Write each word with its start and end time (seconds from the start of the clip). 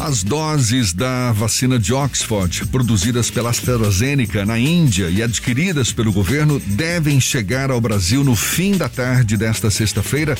As 0.00 0.22
doses 0.22 0.92
da 0.92 1.32
vacina 1.32 1.76
de 1.76 1.92
Oxford, 1.92 2.66
produzidas 2.66 3.30
pela 3.30 3.50
AstraZeneca 3.50 4.46
na 4.46 4.56
Índia 4.56 5.10
e 5.10 5.20
adquiridas 5.20 5.90
pelo 5.90 6.12
governo, 6.12 6.60
devem 6.60 7.20
chegar 7.20 7.68
ao 7.72 7.80
Brasil 7.80 8.22
no 8.22 8.36
fim 8.36 8.76
da 8.76 8.88
tarde 8.88 9.36
desta 9.36 9.70
sexta-feira. 9.70 10.38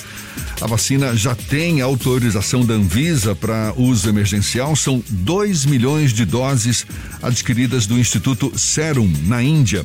A 0.60 0.66
vacina 0.66 1.14
já 1.16 1.34
tem 1.34 1.80
autorização 1.80 2.64
da 2.64 2.74
Anvisa 2.74 3.34
para 3.34 3.74
uso 3.76 4.08
emergencial. 4.08 4.76
São 4.76 5.02
2 5.08 5.66
milhões 5.66 6.12
de 6.12 6.24
doses 6.24 6.86
adquiridas 7.20 7.84
do 7.84 7.98
Instituto 7.98 8.56
Serum, 8.56 9.12
na 9.26 9.42
Índia 9.42 9.84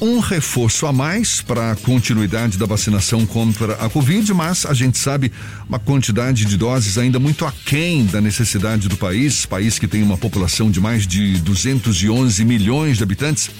um 0.00 0.18
reforço 0.18 0.86
a 0.86 0.92
mais 0.92 1.40
para 1.40 1.72
a 1.72 1.76
continuidade 1.76 2.58
da 2.58 2.66
vacinação 2.66 3.24
contra 3.26 3.74
a 3.74 3.88
Covid, 3.88 4.32
mas 4.34 4.66
a 4.66 4.74
gente 4.74 4.98
sabe 4.98 5.32
uma 5.68 5.78
quantidade 5.78 6.44
de 6.44 6.56
doses 6.56 6.98
ainda 6.98 7.18
muito 7.18 7.44
aquém 7.44 8.04
da 8.06 8.20
necessidade 8.20 8.88
do 8.88 8.96
país, 8.96 9.46
país 9.46 9.78
que 9.78 9.86
tem 9.86 10.02
uma 10.02 10.16
população 10.16 10.70
de 10.70 10.80
mais 10.80 11.06
de 11.06 11.38
211 11.38 12.44
milhões 12.44 12.98
de 12.98 13.02
habitantes. 13.02 13.50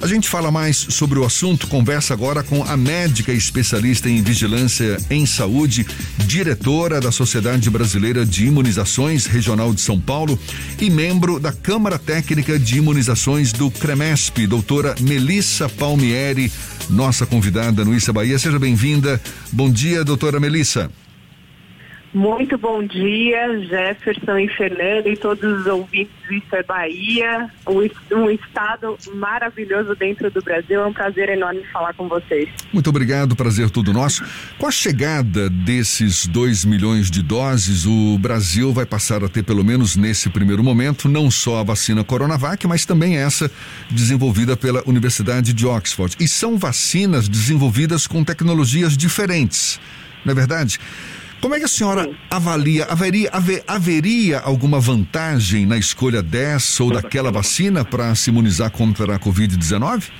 A 0.00 0.06
gente 0.06 0.28
fala 0.28 0.50
mais 0.50 0.76
sobre 0.76 1.18
o 1.18 1.24
assunto, 1.24 1.66
conversa 1.66 2.12
agora 2.12 2.42
com 2.42 2.62
a 2.64 2.76
médica 2.76 3.32
especialista 3.32 4.08
em 4.08 4.22
vigilância 4.22 4.98
em 5.08 5.24
saúde, 5.24 5.86
diretora 6.26 7.00
da 7.00 7.10
Sociedade 7.10 7.70
Brasileira 7.70 8.26
de 8.26 8.46
Imunizações 8.46 9.26
Regional 9.26 9.72
de 9.72 9.80
São 9.80 9.98
Paulo 9.98 10.38
e 10.80 10.90
membro 10.90 11.38
da 11.40 11.52
Câmara 11.52 11.98
Técnica 11.98 12.58
de 12.58 12.78
Imunizações 12.78 13.52
do 13.52 13.70
CREMESP, 13.70 14.46
doutora 14.46 14.94
Melissa 15.00 15.68
Palmieri, 15.68 16.52
nossa 16.90 17.24
convidada 17.24 17.84
no 17.84 17.94
Issa 17.94 18.12
Bahia. 18.12 18.38
Seja 18.38 18.58
bem-vinda. 18.58 19.20
Bom 19.52 19.70
dia, 19.70 20.04
doutora 20.04 20.38
Melissa. 20.38 20.90
Muito 22.14 22.56
bom 22.56 22.80
dia, 22.86 23.60
Jefferson 23.66 24.38
e 24.38 24.48
Fernando 24.48 25.08
e 25.08 25.16
todos 25.16 25.42
os 25.42 25.66
ouvintes 25.66 26.14
do 26.28 26.56
é 26.56 26.62
Bahia, 26.62 27.50
um 27.66 28.30
estado 28.30 28.96
maravilhoso 29.16 29.96
dentro 29.96 30.30
do 30.30 30.40
Brasil. 30.40 30.80
É 30.80 30.86
um 30.86 30.92
prazer 30.92 31.28
enorme 31.30 31.64
falar 31.72 31.92
com 31.94 32.06
vocês. 32.08 32.48
Muito 32.72 32.88
obrigado, 32.88 33.34
prazer 33.34 33.68
todo 33.68 33.92
nosso. 33.92 34.24
Com 34.58 34.68
a 34.68 34.70
chegada 34.70 35.50
desses 35.50 36.24
2 36.26 36.64
milhões 36.64 37.10
de 37.10 37.20
doses, 37.20 37.84
o 37.84 38.16
Brasil 38.16 38.72
vai 38.72 38.86
passar 38.86 39.24
a 39.24 39.28
ter, 39.28 39.42
pelo 39.42 39.64
menos 39.64 39.96
nesse 39.96 40.30
primeiro 40.30 40.62
momento, 40.62 41.08
não 41.08 41.28
só 41.32 41.58
a 41.58 41.64
vacina 41.64 42.04
Coronavac, 42.04 42.64
mas 42.68 42.86
também 42.86 43.16
essa 43.16 43.50
desenvolvida 43.90 44.56
pela 44.56 44.84
Universidade 44.86 45.52
de 45.52 45.66
Oxford. 45.66 46.16
E 46.20 46.28
são 46.28 46.56
vacinas 46.56 47.28
desenvolvidas 47.28 48.06
com 48.06 48.22
tecnologias 48.22 48.96
diferentes, 48.96 49.80
não 50.24 50.30
é 50.30 50.34
verdade? 50.34 50.78
Como 51.44 51.54
é 51.54 51.58
que 51.58 51.66
a 51.66 51.68
senhora 51.68 52.04
Sim. 52.04 52.16
avalia? 52.30 52.86
Haveria, 52.86 53.28
haver, 53.30 53.62
haveria 53.68 54.40
alguma 54.40 54.80
vantagem 54.80 55.66
na 55.66 55.76
escolha 55.76 56.22
dessa 56.22 56.82
ou 56.82 56.90
daquela 56.90 57.30
vacina 57.30 57.84
para 57.84 58.14
se 58.14 58.30
imunizar 58.30 58.70
contra 58.70 59.14
a 59.14 59.18
Covid-19? 59.18 60.10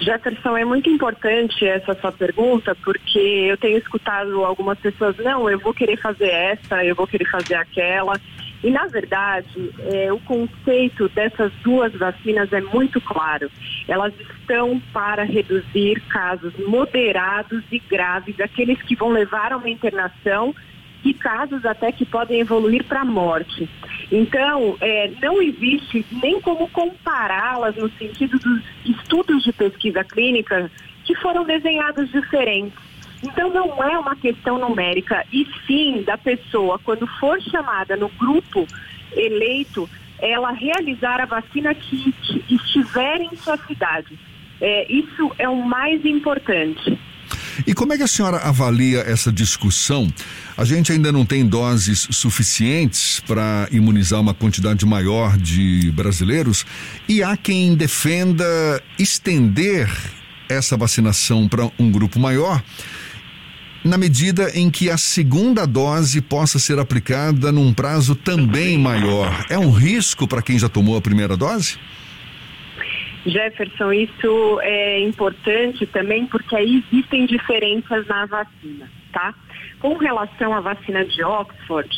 Jefferson, 0.00 0.56
é 0.56 0.64
muito 0.64 0.90
importante 0.90 1.64
essa 1.64 1.94
sua 2.00 2.10
pergunta, 2.10 2.74
porque 2.84 3.16
eu 3.16 3.56
tenho 3.58 3.78
escutado 3.78 4.44
algumas 4.44 4.76
pessoas, 4.80 5.16
não, 5.18 5.48
eu 5.48 5.60
vou 5.60 5.72
querer 5.72 5.96
fazer 5.98 6.30
essa, 6.30 6.84
eu 6.84 6.96
vou 6.96 7.06
querer 7.06 7.30
fazer 7.30 7.54
aquela. 7.54 8.20
E, 8.62 8.70
na 8.70 8.86
verdade, 8.86 9.70
é, 9.92 10.12
o 10.12 10.18
conceito 10.20 11.08
dessas 11.10 11.52
duas 11.62 11.92
vacinas 11.94 12.52
é 12.52 12.60
muito 12.60 13.00
claro. 13.00 13.50
Elas 13.86 14.12
estão 14.18 14.80
para 14.92 15.24
reduzir 15.24 16.00
casos 16.08 16.52
moderados 16.66 17.62
e 17.70 17.78
graves, 17.78 18.40
aqueles 18.40 18.80
que 18.82 18.96
vão 18.96 19.10
levar 19.10 19.52
a 19.52 19.56
uma 19.56 19.68
internação 19.70 20.54
e 21.04 21.14
casos 21.14 21.64
até 21.64 21.92
que 21.92 22.04
podem 22.04 22.40
evoluir 22.40 22.84
para 22.84 23.02
a 23.02 23.04
morte. 23.04 23.68
Então, 24.10 24.76
é, 24.80 25.10
não 25.22 25.40
existe 25.40 26.04
nem 26.22 26.40
como 26.40 26.68
compará-las 26.70 27.76
no 27.76 27.88
sentido 27.90 28.38
dos 28.38 28.62
estudos 28.84 29.44
de 29.44 29.52
pesquisa 29.52 30.02
clínica 30.02 30.70
que 31.04 31.14
foram 31.16 31.44
desenhados 31.44 32.10
diferentes. 32.10 32.76
Então 33.22 33.52
não 33.52 33.82
é 33.82 33.98
uma 33.98 34.14
questão 34.14 34.58
numérica, 34.58 35.24
e 35.32 35.46
sim 35.66 36.02
da 36.02 36.18
pessoa, 36.18 36.78
quando 36.78 37.06
for 37.18 37.40
chamada 37.40 37.96
no 37.96 38.08
grupo 38.10 38.66
eleito, 39.12 39.88
ela 40.18 40.52
realizar 40.52 41.20
a 41.20 41.26
vacina 41.26 41.74
que 41.74 42.14
estiver 42.48 43.20
em 43.20 43.36
sua 43.36 43.56
cidade. 43.66 44.18
É, 44.60 44.90
isso 44.90 45.32
é 45.38 45.48
o 45.48 45.56
mais 45.56 46.04
importante. 46.04 46.98
E 47.66 47.74
como 47.74 47.92
é 47.92 47.96
que 47.96 48.02
a 48.02 48.06
senhora 48.06 48.38
avalia 48.38 49.00
essa 49.00 49.32
discussão? 49.32 50.12
A 50.56 50.64
gente 50.64 50.92
ainda 50.92 51.10
não 51.10 51.24
tem 51.24 51.46
doses 51.46 52.06
suficientes 52.10 53.20
para 53.20 53.68
imunizar 53.70 54.20
uma 54.20 54.34
quantidade 54.34 54.84
maior 54.84 55.36
de 55.36 55.90
brasileiros 55.92 56.64
e 57.08 57.22
há 57.22 57.36
quem 57.36 57.74
defenda 57.74 58.44
estender 58.98 59.90
essa 60.48 60.76
vacinação 60.76 61.48
para 61.48 61.68
um 61.78 61.90
grupo 61.90 62.18
maior 62.18 62.62
na 63.86 63.96
medida 63.96 64.50
em 64.54 64.70
que 64.70 64.90
a 64.90 64.96
segunda 64.96 65.66
dose 65.66 66.20
possa 66.20 66.58
ser 66.58 66.78
aplicada 66.78 67.52
num 67.52 67.72
prazo 67.72 68.14
também 68.14 68.76
maior. 68.78 69.46
É 69.48 69.58
um 69.58 69.70
risco 69.70 70.26
para 70.26 70.42
quem 70.42 70.58
já 70.58 70.68
tomou 70.68 70.96
a 70.96 71.00
primeira 71.00 71.36
dose? 71.36 71.78
Jefferson, 73.24 73.92
isso 73.92 74.60
é 74.62 75.00
importante 75.00 75.86
também 75.86 76.26
porque 76.26 76.54
aí 76.54 76.84
existem 76.92 77.26
diferenças 77.26 78.06
na 78.06 78.26
vacina, 78.26 78.90
tá? 79.12 79.34
Com 79.80 79.96
relação 79.96 80.54
à 80.54 80.60
vacina 80.60 81.04
de 81.04 81.22
Oxford, 81.24 81.90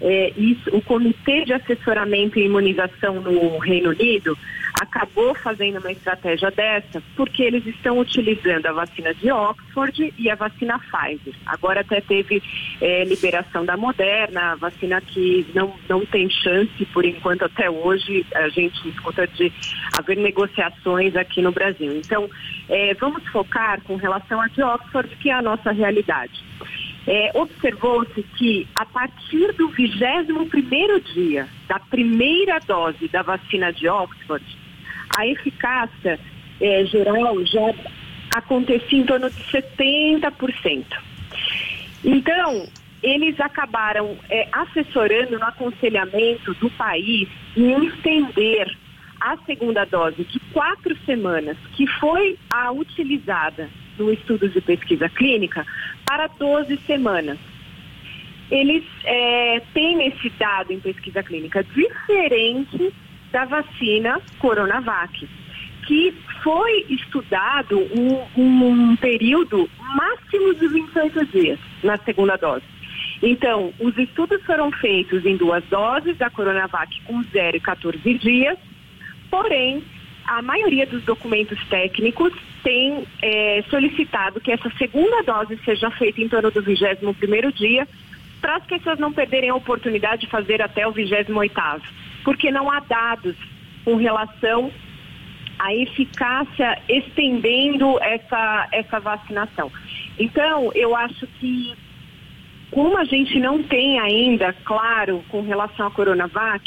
é, 0.00 0.32
isso, 0.36 0.74
o 0.74 0.80
Comitê 0.80 1.44
de 1.44 1.52
Assessoramento 1.52 2.38
e 2.38 2.46
Imunização 2.46 3.20
no 3.20 3.58
Reino 3.58 3.90
Unido 3.90 4.36
acabou 4.80 5.34
fazendo 5.34 5.78
uma 5.78 5.92
estratégia 5.92 6.50
dessa 6.50 7.02
porque 7.14 7.42
eles 7.42 7.66
estão 7.66 7.98
utilizando 7.98 8.64
a 8.64 8.72
vacina 8.72 9.12
de 9.14 9.30
Oxford 9.30 10.14
e 10.16 10.30
a 10.30 10.34
vacina 10.34 10.78
Pfizer. 10.78 11.34
Agora 11.44 11.82
até 11.82 12.00
teve 12.00 12.42
é, 12.80 13.04
liberação 13.04 13.62
da 13.64 13.76
Moderna, 13.76 14.52
a 14.52 14.54
vacina 14.56 14.98
que 15.02 15.46
não, 15.54 15.74
não 15.86 16.04
tem 16.06 16.30
chance, 16.30 16.86
por 16.86 17.04
enquanto 17.04 17.44
até 17.44 17.68
hoje, 17.68 18.24
a 18.34 18.48
gente 18.48 18.88
escuta 18.88 19.26
de 19.26 19.52
haver 19.98 20.16
negociações 20.16 21.14
aqui 21.14 21.42
no 21.42 21.52
Brasil. 21.52 21.94
Então, 21.94 22.28
é, 22.68 22.94
vamos 22.94 23.22
focar 23.28 23.82
com 23.82 23.96
relação 23.96 24.40
a 24.40 24.48
de 24.48 24.62
Oxford, 24.62 25.14
que 25.16 25.28
é 25.28 25.34
a 25.34 25.42
nossa 25.42 25.72
realidade 25.72 26.42
é, 27.06 27.30
observou-se 27.34 28.22
que 28.22 28.68
a 28.74 28.84
partir 28.84 29.52
do 29.54 29.68
21º 29.70 31.02
dia 31.12 31.48
da 31.66 31.78
primeira 31.78 32.58
dose 32.60 33.08
da 33.08 33.22
vacina 33.22 33.72
de 33.72 33.88
Oxford, 33.88 34.44
a 35.16 35.26
eficácia 35.26 36.18
é, 36.60 36.84
geral 36.86 37.44
já 37.46 37.74
acontecia 38.34 38.98
em 38.98 39.04
torno 39.04 39.28
de 39.30 39.42
70%. 39.44 40.84
Então, 42.04 42.68
eles 43.02 43.38
acabaram 43.40 44.16
é, 44.28 44.48
assessorando 44.52 45.38
no 45.38 45.44
aconselhamento 45.44 46.54
do 46.54 46.70
país 46.70 47.28
em 47.56 47.86
estender 47.86 48.76
a 49.20 49.36
segunda 49.44 49.84
dose 49.84 50.24
de 50.24 50.40
quatro 50.52 50.96
semanas, 51.04 51.56
que 51.74 51.86
foi 51.86 52.38
a 52.50 52.72
utilizada 52.72 53.68
no 53.98 54.12
estudo 54.12 54.48
de 54.48 54.60
pesquisa 54.60 55.08
clínica, 55.08 55.66
para 56.06 56.26
12 56.26 56.78
semanas. 56.86 57.38
Eles 58.50 58.82
é, 59.04 59.60
têm 59.74 60.08
esse 60.08 60.30
dado 60.30 60.72
em 60.72 60.80
pesquisa 60.80 61.22
clínica 61.22 61.62
diferente 61.62 62.92
da 63.32 63.44
vacina 63.44 64.20
Coronavac, 64.38 65.28
que 65.86 66.14
foi 66.42 66.86
estudado 66.88 67.78
um, 67.78 68.90
um 68.90 68.96
período 68.96 69.68
máximo 69.78 70.54
de 70.54 70.68
28 70.68 71.26
dias 71.26 71.58
na 71.82 71.96
segunda 71.98 72.36
dose. 72.36 72.64
Então, 73.22 73.72
os 73.78 73.96
estudos 73.98 74.42
foram 74.44 74.70
feitos 74.72 75.24
em 75.26 75.36
duas 75.36 75.62
doses 75.64 76.16
da 76.16 76.30
Coronavac 76.30 77.00
com 77.02 77.22
0 77.22 77.56
e 77.56 77.60
14 77.60 78.14
dias, 78.14 78.58
porém, 79.30 79.82
a 80.26 80.40
maioria 80.40 80.86
dos 80.86 81.02
documentos 81.04 81.58
técnicos 81.68 82.32
tem 82.62 83.04
é, 83.22 83.64
solicitado 83.68 84.40
que 84.40 84.52
essa 84.52 84.70
segunda 84.78 85.22
dose 85.22 85.58
seja 85.64 85.90
feita 85.90 86.20
em 86.20 86.28
torno 86.28 86.50
do 86.50 86.62
21º 86.62 87.52
dia, 87.52 87.86
para 88.40 88.56
as 88.56 88.64
pessoas 88.64 88.98
não 88.98 89.12
perderem 89.12 89.50
a 89.50 89.54
oportunidade 89.54 90.22
de 90.22 90.30
fazer 90.30 90.62
até 90.62 90.86
o 90.86 90.92
28º, 90.92 91.82
porque 92.24 92.50
não 92.50 92.70
há 92.70 92.80
dados 92.80 93.36
com 93.84 93.96
relação 93.96 94.70
à 95.58 95.74
eficácia 95.74 96.80
estendendo 96.88 97.98
essa, 98.02 98.68
essa 98.72 98.98
vacinação. 99.00 99.70
Então, 100.18 100.70
eu 100.74 100.96
acho 100.96 101.26
que 101.38 101.74
como 102.70 102.96
a 102.96 103.04
gente 103.04 103.38
não 103.38 103.62
tem 103.62 103.98
ainda, 103.98 104.52
claro, 104.64 105.24
com 105.28 105.42
relação 105.42 105.86
à 105.86 105.90
Coronavac, 105.90 106.64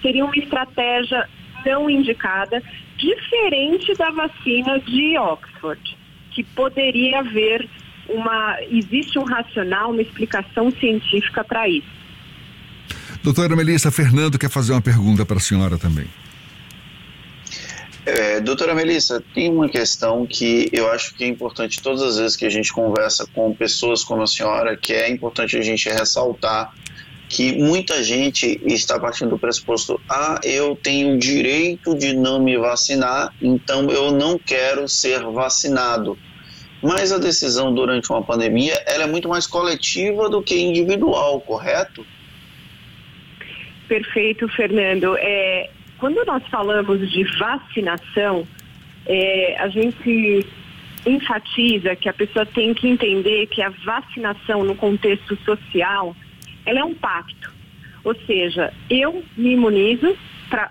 seria 0.00 0.24
uma 0.24 0.36
estratégia 0.36 1.28
não 1.66 1.90
indicada 1.90 2.62
diferente 2.96 3.92
da 3.94 4.10
vacina 4.10 4.78
de 4.78 5.18
Oxford, 5.18 5.96
que 6.30 6.44
poderia 6.44 7.20
haver 7.20 7.68
uma. 8.08 8.56
Existe 8.70 9.18
um 9.18 9.24
racional, 9.24 9.90
uma 9.90 10.02
explicação 10.02 10.70
científica 10.70 11.44
para 11.44 11.68
isso. 11.68 12.02
Doutora 13.22 13.54
Melissa, 13.54 13.90
Fernando 13.90 14.38
quer 14.38 14.50
fazer 14.50 14.72
uma 14.72 14.82
pergunta 14.82 15.24
para 15.24 15.36
a 15.36 15.40
senhora 15.40 15.78
também. 15.78 16.06
É, 18.04 18.40
doutora 18.40 18.74
Melissa, 18.74 19.22
tem 19.32 19.48
uma 19.48 19.68
questão 19.68 20.26
que 20.26 20.68
eu 20.72 20.90
acho 20.90 21.14
que 21.14 21.22
é 21.22 21.28
importante 21.28 21.80
todas 21.80 22.02
as 22.02 22.16
vezes 22.16 22.36
que 22.36 22.44
a 22.44 22.50
gente 22.50 22.72
conversa 22.72 23.24
com 23.32 23.54
pessoas 23.54 24.02
como 24.02 24.22
a 24.22 24.26
senhora, 24.26 24.76
que 24.76 24.92
é 24.92 25.08
importante 25.08 25.56
a 25.56 25.62
gente 25.62 25.88
ressaltar 25.88 26.72
que 27.32 27.56
muita 27.56 28.04
gente 28.04 28.60
está 28.66 28.98
partindo 28.98 29.30
do 29.30 29.38
pressuposto: 29.38 29.98
ah, 30.08 30.38
eu 30.44 30.76
tenho 30.76 31.14
o 31.14 31.18
direito 31.18 31.94
de 31.94 32.12
não 32.12 32.42
me 32.42 32.58
vacinar, 32.58 33.32
então 33.40 33.88
eu 33.90 34.12
não 34.12 34.38
quero 34.38 34.86
ser 34.86 35.22
vacinado. 35.22 36.18
Mas 36.82 37.12
a 37.12 37.18
decisão 37.18 37.72
durante 37.72 38.10
uma 38.10 38.22
pandemia 38.22 38.74
ela 38.86 39.04
é 39.04 39.06
muito 39.06 39.28
mais 39.28 39.46
coletiva 39.46 40.28
do 40.28 40.42
que 40.42 40.58
individual, 40.58 41.40
correto? 41.40 42.04
Perfeito, 43.86 44.48
Fernando. 44.48 45.16
É, 45.18 45.70
quando 45.98 46.24
nós 46.24 46.42
falamos 46.48 47.08
de 47.10 47.22
vacinação, 47.38 48.46
é, 49.06 49.56
a 49.58 49.68
gente 49.68 50.44
enfatiza 51.06 51.94
que 51.94 52.08
a 52.08 52.12
pessoa 52.12 52.46
tem 52.46 52.74
que 52.74 52.88
entender 52.88 53.46
que 53.46 53.62
a 53.62 53.68
vacinação 53.84 54.64
no 54.64 54.74
contexto 54.74 55.36
social, 55.44 56.16
ela 56.64 56.80
é 56.80 56.84
um 56.84 56.94
pacto. 56.94 57.52
Ou 58.04 58.14
seja, 58.26 58.72
eu 58.90 59.22
me 59.36 59.52
imunizo, 59.52 60.16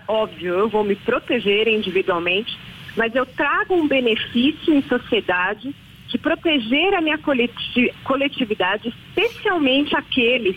óbvio, 0.06 0.54
eu 0.54 0.68
vou 0.68 0.84
me 0.84 0.94
proteger 0.94 1.68
individualmente, 1.68 2.58
mas 2.96 3.14
eu 3.14 3.24
trago 3.24 3.74
um 3.74 3.88
benefício 3.88 4.74
em 4.74 4.82
sociedade 4.82 5.74
de 6.12 6.18
proteger 6.18 6.94
a 6.94 7.00
minha 7.00 7.18
coletividade, 8.04 8.88
especialmente 8.88 9.96
aqueles 9.96 10.56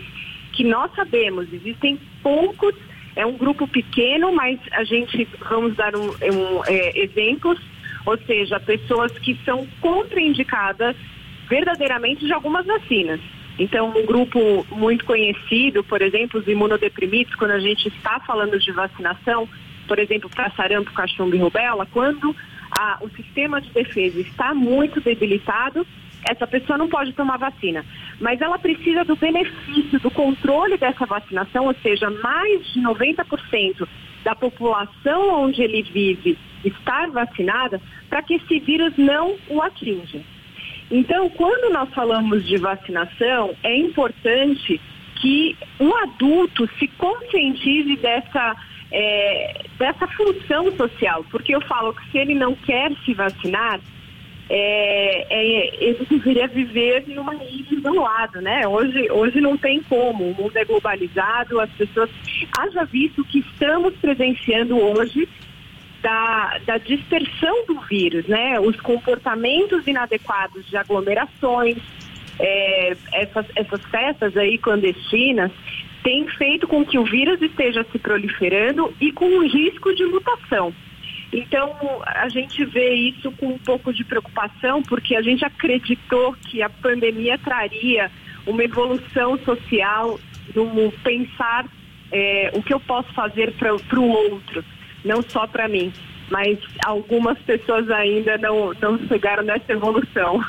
que 0.51 0.63
nós 0.63 0.93
sabemos, 0.93 1.51
existem 1.51 1.97
poucos 2.21 2.75
é 3.15 3.25
um 3.25 3.37
grupo 3.37 3.65
pequeno, 3.67 4.33
mas 4.33 4.59
a 4.73 4.83
gente, 4.83 5.25
vamos 5.49 5.75
dar 5.75 5.95
um, 5.95 6.09
um 6.09 6.65
é, 6.67 6.99
exemplos, 6.99 7.57
ou 8.05 8.17
seja, 8.17 8.59
pessoas 8.59 9.17
que 9.19 9.39
são 9.45 9.65
contraindicadas 9.79 10.95
verdadeiramente 11.47 12.25
de 12.25 12.33
algumas 12.33 12.65
vacinas. 12.65 13.21
Então, 13.57 13.93
um 13.97 14.05
grupo 14.05 14.67
muito 14.69 15.05
conhecido, 15.05 15.81
por 15.83 16.01
exemplo, 16.01 16.41
os 16.41 16.47
imunodeprimidos, 16.47 17.33
quando 17.35 17.51
a 17.51 17.59
gente 17.59 17.87
está 17.87 18.19
falando 18.19 18.59
de 18.59 18.71
vacinação, 18.73 19.47
por 19.87 19.97
exemplo, 19.97 20.29
para 20.29 20.51
sarampo, 20.51 20.91
cachumba 20.91 21.37
e 21.37 21.39
rubéola, 21.39 21.87
quando 21.89 22.35
a, 22.71 22.97
o 23.01 23.09
sistema 23.09 23.61
de 23.61 23.69
defesa 23.71 24.19
está 24.19 24.53
muito 24.53 25.01
debilitado, 25.01 25.85
essa 26.27 26.47
pessoa 26.47 26.77
não 26.77 26.87
pode 26.87 27.13
tomar 27.13 27.37
vacina. 27.37 27.85
Mas 28.19 28.41
ela 28.41 28.57
precisa 28.57 29.03
do 29.03 29.15
benefício, 29.15 29.99
do 29.99 30.09
controle 30.09 30.77
dessa 30.77 31.05
vacinação, 31.05 31.65
ou 31.65 31.75
seja, 31.81 32.09
mais 32.09 32.65
de 32.73 32.81
90% 32.81 33.87
da 34.23 34.35
população 34.35 35.43
onde 35.43 35.61
ele 35.61 35.83
vive 35.83 36.37
estar 36.63 37.09
vacinada 37.11 37.79
para 38.09 38.23
que 38.23 38.35
esse 38.35 38.59
vírus 38.59 38.93
não 38.97 39.35
o 39.47 39.61
atinja. 39.61 40.21
Então, 40.89 41.29
quando 41.29 41.71
nós 41.71 41.89
falamos 41.93 42.45
de 42.45 42.57
vacinação, 42.57 43.55
é 43.63 43.75
importante 43.77 44.79
que 45.21 45.55
um 45.79 45.95
adulto 45.95 46.69
se 46.77 46.87
conscientize 46.89 47.95
dessa, 47.97 48.55
é, 48.97 49.65
dessa 49.77 50.07
função 50.07 50.71
social, 50.77 51.25
porque 51.29 51.53
eu 51.53 51.59
falo 51.59 51.93
que 51.93 52.11
se 52.11 52.17
ele 52.17 52.33
não 52.33 52.55
quer 52.55 52.93
se 53.03 53.13
vacinar, 53.13 53.81
é, 54.49 55.27
é, 55.29 55.83
ele 55.83 56.05
deveria 56.09 56.47
viver 56.47 57.03
numa 57.09 57.35
ilha 57.35 57.73
isolado, 57.73 58.39
né? 58.39 58.65
Hoje, 58.65 59.11
hoje 59.11 59.41
não 59.41 59.57
tem 59.57 59.83
como, 59.83 60.29
o 60.29 60.33
mundo 60.33 60.55
é 60.55 60.63
globalizado, 60.63 61.59
as 61.59 61.69
pessoas. 61.71 62.09
Haja 62.57 62.85
visto 62.85 63.25
que 63.25 63.39
estamos 63.39 63.93
presenciando 63.97 64.79
hoje 64.79 65.27
da, 66.01 66.57
da 66.65 66.77
dispersão 66.77 67.65
do 67.67 67.81
vírus, 67.81 68.25
né? 68.27 68.57
Os 68.61 68.79
comportamentos 68.79 69.85
inadequados 69.85 70.65
de 70.69 70.77
aglomerações, 70.77 71.77
é, 72.39 72.95
essas, 73.11 73.45
essas 73.57 73.81
festas 73.87 74.37
aí 74.37 74.57
clandestinas, 74.57 75.51
têm 76.05 76.27
feito 76.27 76.67
com 76.67 76.85
que 76.85 76.99
o 76.99 77.03
vírus 77.03 77.41
esteja 77.41 77.83
se 77.91 77.97
proliferando 77.97 78.93
e 79.01 79.11
com 79.11 79.25
um 79.25 79.43
risco 79.43 79.93
de 79.95 80.05
mutação. 80.05 80.71
Então, 81.33 81.75
a 82.05 82.29
gente 82.29 82.63
vê 82.63 82.93
isso 82.93 83.31
com 83.31 83.47
um 83.47 83.57
pouco 83.57 83.91
de 83.91 84.05
preocupação, 84.05 84.83
porque 84.83 85.15
a 85.15 85.21
gente 85.23 85.43
acreditou 85.43 86.33
que 86.33 86.61
a 86.61 86.69
pandemia 86.69 87.39
traria 87.39 88.11
uma 88.45 88.63
evolução 88.63 89.35
social 89.39 90.19
no 90.53 90.91
pensar 91.03 91.65
é, 92.11 92.51
o 92.53 92.61
que 92.61 92.71
eu 92.71 92.79
posso 92.79 93.11
fazer 93.13 93.51
para 93.53 93.73
o 93.73 94.07
outro, 94.07 94.63
não 95.03 95.23
só 95.23 95.47
para 95.47 95.67
mim. 95.67 95.91
Mas 96.29 96.59
algumas 96.85 97.39
pessoas 97.39 97.89
ainda 97.89 98.37
não, 98.37 98.73
não 98.79 98.99
chegaram 99.07 99.41
nessa 99.41 99.73
evolução. 99.73 100.39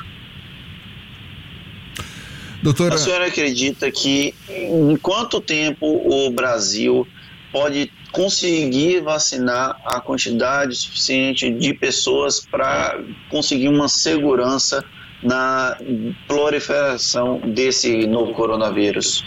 Doutora... 2.67 2.95
A 2.95 2.97
senhora 2.97 3.27
acredita 3.27 3.89
que 3.89 4.35
em 4.49 4.97
quanto 4.97 5.39
tempo 5.39 5.85
o 5.85 6.29
Brasil 6.29 7.07
pode 7.49 7.89
conseguir 8.11 8.99
vacinar 8.99 9.79
a 9.85 10.01
quantidade 10.01 10.75
suficiente 10.75 11.49
de 11.49 11.73
pessoas 11.73 12.45
para 12.45 12.99
conseguir 13.29 13.69
uma 13.69 13.87
segurança 13.87 14.83
na 15.23 15.77
proliferação 16.27 17.39
desse 17.39 18.05
novo 18.05 18.33
coronavírus? 18.33 19.23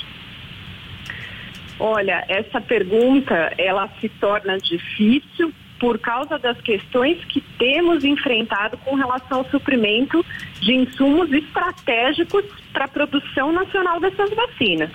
Olha, 1.78 2.22
essa 2.28 2.60
pergunta 2.60 3.54
ela 3.56 3.88
se 4.02 4.10
torna 4.20 4.58
difícil 4.58 5.50
por 5.80 5.98
causa 5.98 6.38
das 6.38 6.60
questões 6.60 7.24
que 7.24 7.40
temos 7.58 8.04
enfrentado 8.04 8.76
com 8.78 8.94
relação 8.94 9.38
ao 9.38 9.50
suprimento 9.50 10.24
de 10.60 10.74
insumos 10.74 11.32
estratégicos 11.32 12.44
para 12.70 12.84
a 12.84 12.88
produção 12.88 13.50
nacional 13.50 13.98
dessas 13.98 14.30
vacinas. 14.30 14.90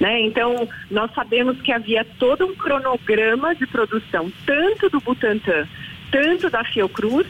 Né? 0.00 0.22
Então, 0.22 0.66
nós 0.90 1.12
sabemos 1.12 1.60
que 1.60 1.70
havia 1.70 2.04
todo 2.18 2.46
um 2.46 2.54
cronograma 2.54 3.54
de 3.54 3.66
produção, 3.66 4.32
tanto 4.46 4.88
do 4.88 4.98
Butantan, 4.98 5.68
tanto 6.10 6.48
da 6.48 6.64
Fiocruz, 6.64 7.26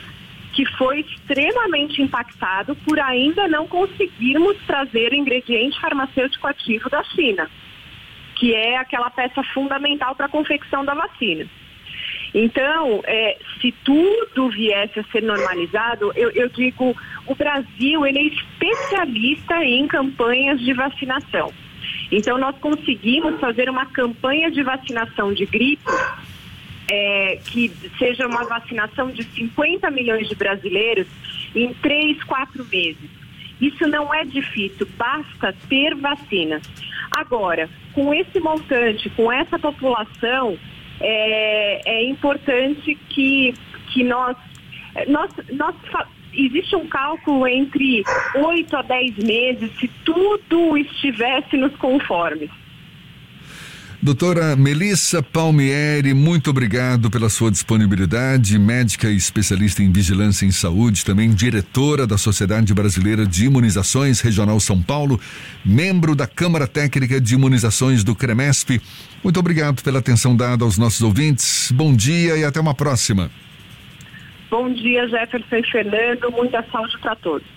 que 0.53 0.65
foi 0.77 1.01
extremamente 1.01 2.01
impactado 2.01 2.77
por 2.77 3.01
ainda 3.01 3.49
não 3.49 3.67
conseguirmos 3.67 4.57
trazer 4.69 5.11
o 5.11 5.17
ingrediente 5.17 5.81
farmacêutico 5.81 6.47
ativo 6.47 6.89
da 6.89 7.03
China, 7.03 7.51
que 8.37 8.55
é 8.55 8.77
aquela 8.77 9.11
peça 9.11 9.43
fundamental 9.53 10.15
para 10.15 10.27
a 10.27 10.29
confecção 10.29 10.85
da 10.85 10.95
vacina. 10.95 11.45
Então, 12.35 13.01
é, 13.05 13.39
se 13.61 13.73
tudo 13.85 14.51
viesse 14.51 14.99
a 14.99 15.05
ser 15.05 15.23
normalizado, 15.23 16.13
eu, 16.17 16.31
eu 16.31 16.49
digo, 16.49 16.97
o 17.27 17.35
Brasil 17.37 18.05
ele 18.05 18.19
é 18.19 18.23
especialista 18.25 19.65
em 19.65 19.87
campanhas 19.87 20.61
de 20.61 20.73
vacinação. 20.73 21.53
Então, 22.11 22.37
nós 22.37 22.57
conseguimos 22.59 23.39
fazer 23.39 23.71
uma 23.71 23.87
campanha 23.87 24.51
de 24.51 24.63
vacinação 24.65 25.33
de 25.33 25.47
gripe 25.47 25.85
é, 26.91 27.39
que 27.47 27.71
seja 27.99 28.27
uma 28.27 28.45
vacinação 28.45 29.11
de 29.11 29.23
50 29.23 29.91
milhões 29.91 30.29
de 30.29 30.35
brasileiros 30.35 31.07
em 31.55 31.73
três, 31.75 32.23
quatro 32.25 32.65
meses. 32.65 33.11
Isso 33.61 33.87
não 33.87 34.13
é 34.13 34.25
difícil, 34.25 34.87
basta 34.97 35.55
ter 35.69 35.95
vacinas. 35.95 36.63
Agora, 37.17 37.71
com 37.93 38.13
esse 38.13 38.41
montante, 38.41 39.09
com 39.11 39.31
essa 39.31 39.59
população, 39.59 40.59
é, 41.01 41.83
é 41.85 42.05
importante 42.05 42.95
que, 43.11 43.55
que 43.93 44.05
nós, 44.05 44.37
nós, 45.09 45.31
nós 45.53 45.75
existe 46.33 46.75
um 46.77 46.87
cálculo 46.87 47.47
entre 47.47 48.03
8 48.35 48.77
a 48.77 48.83
10 48.83 49.19
meses 49.19 49.71
se 49.79 49.89
tudo 50.05 50.77
estivesse 50.77 51.57
nos 51.57 51.75
conformes. 51.77 52.51
Doutora 54.05 54.55
Melissa 54.55 55.23
Palmieri, 55.23 56.13
muito 56.13 56.51
obrigado 56.51 57.11
pela 57.11 57.31
sua 57.31 57.51
disponibilidade, 57.51 58.59
médica 58.59 59.09
e 59.09 59.17
especialista 59.17 59.83
em 59.83 59.91
vigilância 59.91 60.45
em 60.45 60.51
saúde, 60.51 61.03
também 61.03 61.31
diretora 61.31 62.07
da 62.07 62.19
Sociedade 62.19 62.75
Brasileira 62.75 63.25
de 63.25 63.47
Imunizações 63.47 64.21
Regional 64.21 64.61
São 64.61 64.83
Paulo, 64.83 65.19
membro 65.65 66.15
da 66.15 66.27
Câmara 66.27 66.67
Técnica 66.67 67.19
de 67.19 67.35
Imunizações 67.35 68.05
do 68.05 68.15
CREMESP. 68.15 68.79
Muito 69.23 69.41
obrigado 69.41 69.83
pela 69.83 70.01
atenção 70.01 70.37
dada 70.37 70.65
aos 70.65 70.77
nossos 70.77 71.01
ouvintes. 71.01 71.73
Bom 71.73 71.97
dia 71.97 72.37
e 72.37 72.45
até 72.45 72.61
uma 72.61 72.75
próxima. 72.75 73.31
Bom 74.51 74.71
dia, 74.71 75.09
Jefferson 75.09 75.63
Fernando. 75.73 76.31
Muita 76.31 76.63
saúde 76.71 76.99
para 77.01 77.17
todos. 77.17 77.54